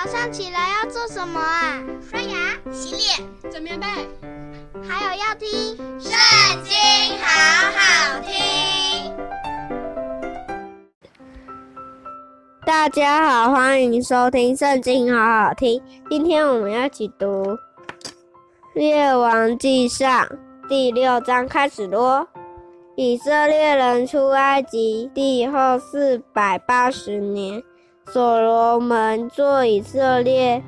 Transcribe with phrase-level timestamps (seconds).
[0.00, 1.82] 早上起来要做什么啊？
[2.08, 3.86] 刷牙、洗脸、整棉被，
[4.88, 5.48] 还有要听
[6.00, 6.12] 《圣
[6.62, 6.72] 经》，
[7.20, 7.26] 好
[7.74, 9.12] 好听。
[12.64, 15.82] 大家好，欢迎收听《圣经》，好好听。
[16.08, 17.26] 今天我们要一起读
[18.74, 20.24] 《列王记上》
[20.68, 22.28] 第六章，开始咯。
[22.94, 27.60] 以色列人出埃及地后四百八十年，
[28.10, 30.62] 所罗门做以色列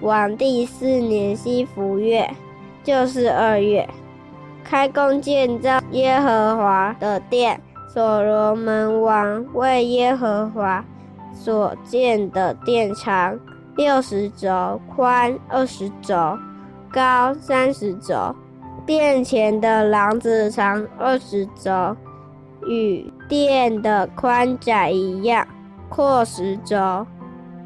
[0.00, 2.28] 王第四年西弗月，
[2.82, 3.88] 就是二月，
[4.64, 7.60] 开工建造耶和华的殿。
[7.92, 10.84] 所罗门王为耶和华
[11.32, 13.38] 所建的殿长
[13.76, 16.38] 六十肘，宽二十肘，
[16.92, 18.34] 高三十肘。
[18.86, 21.96] 殿前的廊子长二十肘，
[22.66, 25.46] 与殿的宽窄一样，
[25.90, 27.06] 阔十轴。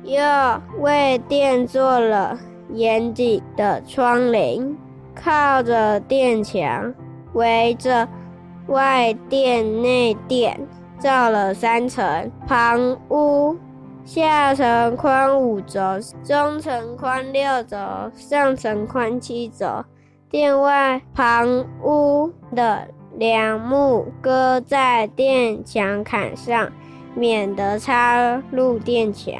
[0.02, 0.20] 又
[0.80, 2.36] 为殿做了
[2.70, 4.74] 严谨的窗棂，
[5.14, 6.92] 靠着殿墙，
[7.32, 8.06] 围着
[8.66, 10.60] 外殿内殿，
[10.98, 13.56] 造了三层旁屋，
[14.04, 15.80] 下层宽五轴，
[16.22, 17.78] 中层宽六轴，
[18.14, 19.84] 上层宽七轴。
[20.28, 26.70] 殿外旁屋的梁木搁在殿墙坎上，
[27.14, 29.32] 免得插入电墙。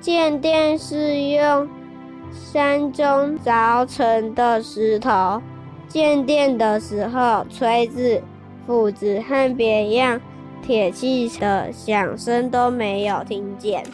[0.00, 1.68] 建殿是用
[2.32, 5.40] 山中凿成的石头。
[5.88, 8.22] 建殿的时候，锤子、
[8.66, 10.20] 斧子和别样
[10.62, 13.84] 铁器的响声都没有听见。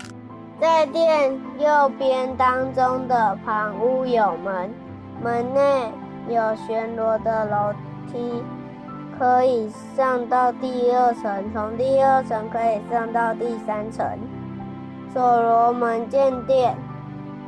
[0.61, 4.71] 在殿右边当中的旁屋有门，
[5.23, 5.61] 门内。
[6.31, 7.73] 有旋螺的楼
[8.13, 8.19] 梯，
[9.19, 14.07] 可以上到第二层，从第二层可以上到第三层。
[15.13, 16.77] 所罗门建殿，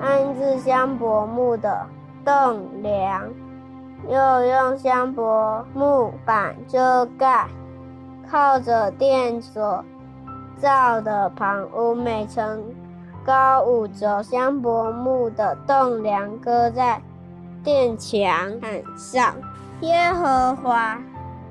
[0.01, 1.87] 安置香柏木的
[2.25, 3.31] 栋梁，
[4.09, 7.47] 又用香柏木板遮盖，
[8.31, 9.85] 靠着殿所
[10.59, 12.63] 造的旁屋，每层
[13.25, 17.01] 高五肘，香柏木的栋梁搁在。
[17.63, 18.27] 殿墙
[18.59, 19.35] 坎上，
[19.83, 20.97] 耶和华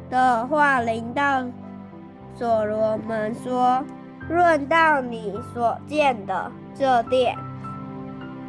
[0.09, 1.43] 的话临到
[2.35, 3.83] 所罗门说
[4.29, 7.35] ：“论到你所建的这殿，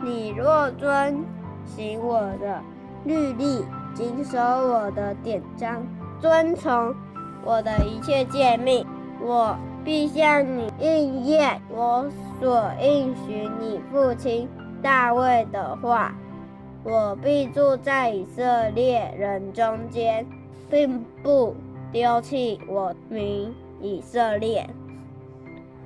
[0.02, 1.24] 你若遵
[1.66, 2.60] 行我的
[3.04, 5.82] 律例，谨守我的典章，
[6.20, 6.94] 遵从
[7.44, 8.86] 我的一切诫命，
[9.20, 12.06] 我必向你应验我
[12.40, 14.48] 所应许你父亲
[14.82, 16.14] 大卫的话。”
[16.82, 20.26] 我必住在以色列人中间，
[20.70, 21.54] 并不
[21.92, 24.68] 丢弃我名以色列。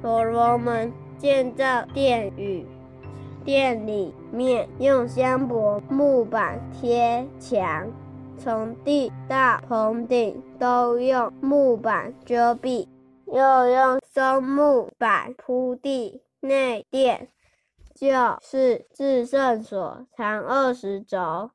[0.03, 2.67] 所罗门建造殿宇，
[3.45, 7.91] 殿里面用香柏木板贴墙，
[8.37, 12.87] 从地到棚顶都用木板遮蔽，
[13.27, 16.21] 又用松木板铺地。
[16.41, 17.29] 内殿。
[17.95, 18.11] 就
[18.43, 21.49] 是至圣所，长二十肘，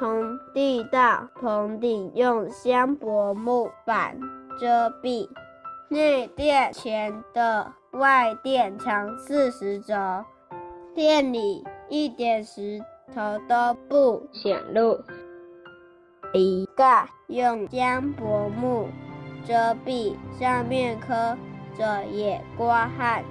[0.00, 4.18] 从地到棚顶用香柏木板
[4.58, 5.28] 遮蔽。
[5.90, 9.94] 内殿前的外殿长四十肘，
[10.94, 12.80] 殿里一点石
[13.14, 14.98] 头都不显露。
[16.32, 18.88] 一盖用香柏木
[19.44, 21.36] 遮蔽，上面刻
[21.76, 23.22] 着野瓜和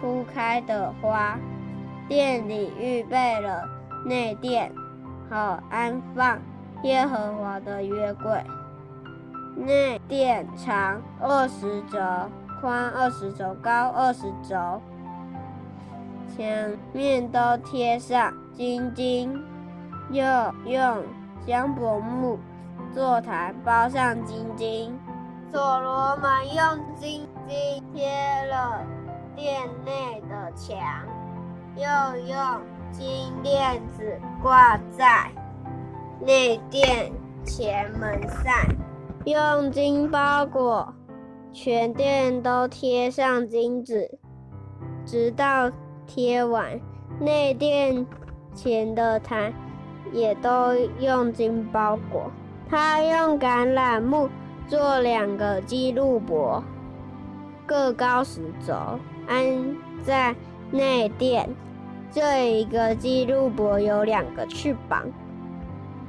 [0.00, 1.38] 初开的花。
[2.08, 3.68] 殿里预备了
[4.06, 4.72] 内殿，
[5.30, 6.38] 好安放
[6.82, 8.44] 耶和华的约柜。
[9.56, 11.98] 内殿长二十肘，
[12.60, 14.80] 宽二十肘，高二十肘，
[16.36, 16.44] 墙
[16.92, 19.40] 面都贴上金金，
[20.10, 20.24] 又
[20.66, 21.04] 用
[21.46, 22.38] 香柏木
[22.92, 24.98] 座坛包上金金。
[25.52, 28.10] 所罗门用金金贴
[28.50, 28.82] 了
[29.36, 30.76] 殿内的墙。
[31.76, 31.82] 又
[32.28, 32.60] 用
[32.92, 35.28] 金链子挂在
[36.20, 37.10] 内殿
[37.44, 38.52] 前门上，
[39.24, 40.94] 用金包裹
[41.52, 44.18] 全殿都贴上金子，
[45.04, 45.70] 直到
[46.06, 46.80] 贴完。
[47.20, 48.06] 内殿
[48.54, 49.52] 前的坛
[50.12, 52.30] 也都用金包裹。
[52.68, 54.28] 他用橄榄木
[54.68, 56.62] 做两个基路伯，
[57.66, 58.74] 各高十肘，
[59.26, 60.34] 安在
[60.70, 61.48] 内殿。
[62.14, 65.04] 这一个基路伯有两个翅膀，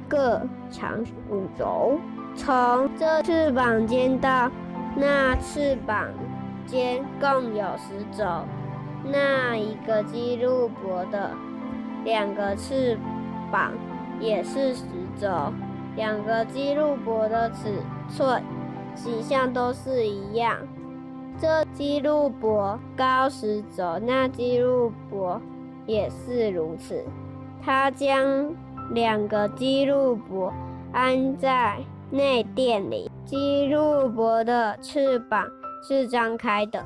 [0.08, 1.98] 各长五轴。
[2.36, 4.48] 从这翅膀尖到
[4.94, 6.06] 那翅膀
[6.64, 8.24] 尖共有十轴。
[9.02, 11.32] 那一个基路伯的
[12.04, 12.96] 两个翅
[13.50, 13.72] 膀
[14.20, 14.84] 也是十
[15.20, 15.52] 轴，
[15.96, 18.40] 两个基路伯的尺寸、
[18.94, 20.56] 形象都是一样。
[21.40, 25.40] 这基路伯高十轴，那基路伯
[25.86, 27.04] 也是如此。
[27.62, 28.54] 他将
[28.90, 30.52] 两个基路伯
[30.92, 31.78] 安在
[32.10, 35.48] 内殿里，基路伯的翅膀
[35.82, 36.84] 是张开的。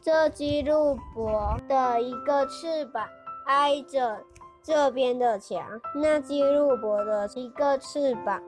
[0.00, 3.04] 这基路伯的一个翅膀
[3.46, 4.18] 挨着
[4.62, 5.60] 这边的墙，
[5.94, 8.40] 那基路伯的一个翅膀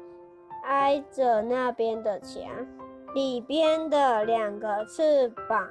[0.64, 2.42] 挨着那边的墙，
[3.14, 5.68] 里边的两个翅膀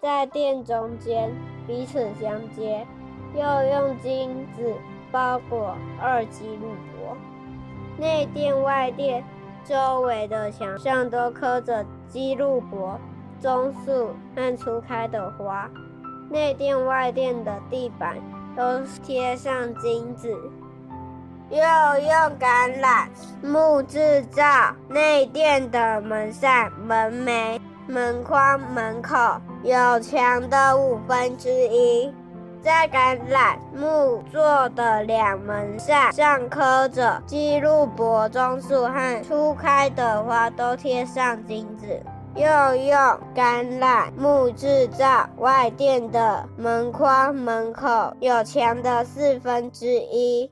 [0.00, 1.30] 在殿中间
[1.66, 2.86] 彼此相接，
[3.38, 4.74] 又用金子
[5.12, 7.16] 包裹二级路伯。
[7.96, 9.24] 内殿、外殿
[9.64, 12.98] 周围的墙上都刻着基路伯。
[13.40, 15.70] 棕树和初开的花，
[16.28, 18.16] 内殿外殿的地板
[18.56, 20.28] 都贴上金子，
[21.48, 23.06] 又用橄榄
[23.40, 24.42] 木制造
[24.88, 29.16] 内殿的门扇、门楣、门框、门口，
[29.62, 32.12] 有墙的五分之一。
[32.62, 41.86] 在橄榄木做的两门扇上刻着基路伯、棕树和初开的花，都贴上金子。
[42.34, 42.44] 又
[42.76, 42.96] 用
[43.34, 50.50] 橄榄木制造外殿的门框，门口有墙的四分之一。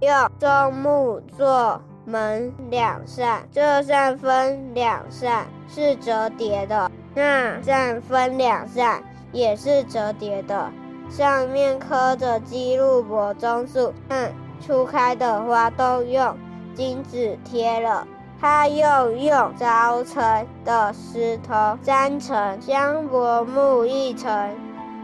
[0.00, 9.02] 用棕木做门两扇，这扇分两扇是折叠的，那扇分两扇
[9.32, 10.70] 也是折叠的。
[11.08, 16.36] 上面刻着基路伯、棕树和初开的花，都用
[16.74, 18.06] 金子贴了。
[18.40, 24.50] 他又用凿成的石头粘成香柏木一层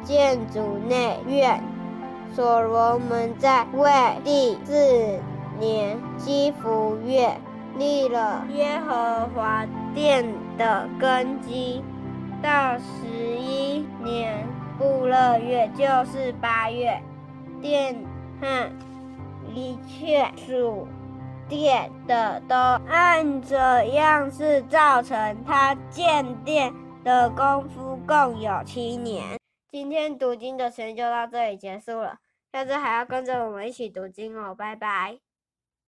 [0.02, 1.62] 建筑内院。
[2.34, 3.90] 所罗门在位
[4.24, 5.18] 第四
[5.58, 7.40] 年基福月
[7.78, 9.64] 立了耶和华
[9.94, 10.26] 殿
[10.58, 11.82] 的根基，
[12.42, 14.46] 到十一年
[14.80, 16.98] 布勒月，就是八月，
[17.60, 17.94] 电
[18.40, 18.72] 和
[19.54, 20.88] 一切属
[21.46, 22.56] 电的都
[22.88, 26.72] 按着样式造成，他建殿
[27.04, 29.38] 的功夫共有七年。
[29.70, 32.16] 今天读经的时间就到这里结束了，
[32.50, 35.18] 下次还要跟着我们一起读经哦，拜拜。